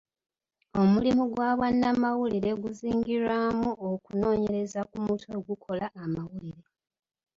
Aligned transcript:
Omulimu 0.81 1.23
gw'obwannamawulire 1.31 2.51
guzingiramu 2.61 3.69
okunoonyereza 3.89 4.81
ku 4.89 4.95
mutwe 5.05 5.31
ogukola 5.39 5.85
amawulire. 6.03 6.63